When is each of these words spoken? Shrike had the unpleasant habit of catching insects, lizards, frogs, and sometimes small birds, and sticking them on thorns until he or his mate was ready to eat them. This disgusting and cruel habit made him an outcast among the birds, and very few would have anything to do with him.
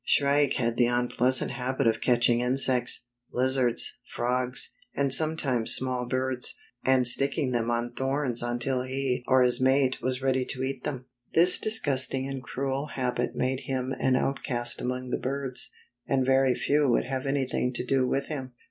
Shrike 0.03 0.53
had 0.53 0.77
the 0.77 0.87
unpleasant 0.87 1.51
habit 1.51 1.85
of 1.85 2.01
catching 2.01 2.41
insects, 2.41 3.05
lizards, 3.31 3.99
frogs, 4.07 4.73
and 4.95 5.13
sometimes 5.13 5.75
small 5.75 6.07
birds, 6.07 6.55
and 6.83 7.05
sticking 7.07 7.51
them 7.51 7.69
on 7.69 7.93
thorns 7.93 8.41
until 8.41 8.81
he 8.81 9.23
or 9.27 9.43
his 9.43 9.61
mate 9.61 10.01
was 10.01 10.19
ready 10.23 10.43
to 10.43 10.63
eat 10.63 10.85
them. 10.85 11.05
This 11.35 11.59
disgusting 11.59 12.27
and 12.27 12.41
cruel 12.41 12.87
habit 12.87 13.35
made 13.35 13.59
him 13.65 13.91
an 13.99 14.15
outcast 14.15 14.81
among 14.81 15.11
the 15.11 15.19
birds, 15.19 15.69
and 16.07 16.25
very 16.25 16.55
few 16.55 16.89
would 16.89 17.05
have 17.05 17.27
anything 17.27 17.71
to 17.73 17.85
do 17.85 18.07
with 18.07 18.25
him. 18.25 18.53